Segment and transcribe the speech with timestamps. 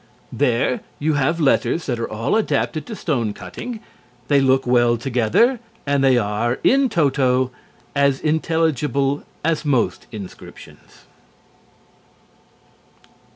[0.33, 3.81] There you have letters that are all adapted to stone cutting;
[4.29, 7.51] they look well together, and they are, in toto,
[7.95, 11.03] as intelligible as most inscriptions.